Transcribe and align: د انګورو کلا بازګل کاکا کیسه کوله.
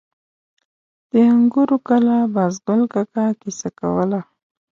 د 1.09 1.11
انګورو 1.35 1.77
کلا 1.87 2.17
بازګل 2.35 2.81
کاکا 2.93 3.25
کیسه 3.41 3.69
کوله. 3.79 4.19